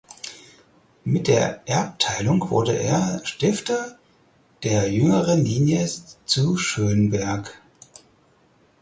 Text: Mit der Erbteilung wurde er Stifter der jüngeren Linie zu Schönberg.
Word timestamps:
Mit 1.03 1.27
der 1.27 1.61
Erbteilung 1.67 2.49
wurde 2.49 2.75
er 2.75 3.21
Stifter 3.23 3.99
der 4.63 4.91
jüngeren 4.91 5.45
Linie 5.45 5.87
zu 6.25 6.57
Schönberg. 6.57 7.61